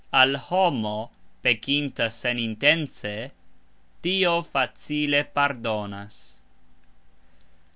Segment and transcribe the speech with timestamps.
[0.11, 1.11] Al homo,
[1.43, 3.29] pekinta senintence,
[4.01, 6.41] Dio facile pardonas.